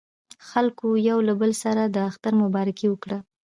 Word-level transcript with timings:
خلکو 0.49 0.87
یو 1.09 1.17
له 1.27 1.33
بل 1.41 1.51
سره 1.63 1.81
د 1.85 1.97
اختر 2.09 2.33
مبارکۍ 2.43 2.87
وکړې. 2.89 3.19